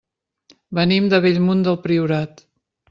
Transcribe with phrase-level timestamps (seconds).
[0.79, 2.45] Venim de Bellmunt del Priorat.